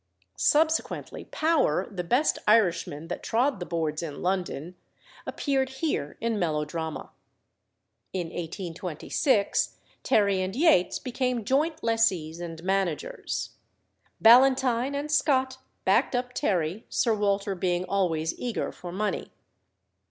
[0.35, 4.73] Subsequently Power, the best Irishman that trod the boards in London,
[5.27, 7.11] appeared here in melodrama.
[8.11, 13.51] In 1826 Terry and Yates became joint lessees and managers.
[14.19, 19.29] Ballantyne and Scott backed up Terry, Sir Walter being always eager for money.